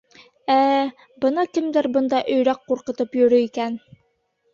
—Ә-ә, 0.53 0.77
бына 1.25 1.43
кемдәр 1.57 1.87
бында 1.97 2.21
өйрәк 2.37 2.63
ҡурҡытып 2.71 3.15
йөрөй 3.21 3.45
икән!.. 3.49 3.77